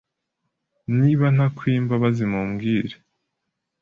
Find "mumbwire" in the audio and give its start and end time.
2.31-2.95